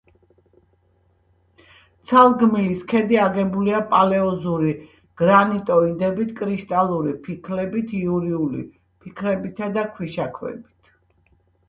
ცალგმილის 2.11 2.79
ქედი 2.93 3.19
აგებულია 3.25 3.81
პალეოზოური 3.91 4.71
გრანიტოიდებით, 5.23 6.33
კრისტალური 6.43 7.15
ფიქლებით, 7.29 7.95
იურული 8.03 8.65
ფიქლებითა 9.05 9.73
და 9.77 9.85
ქვიშაქვებით. 9.99 10.91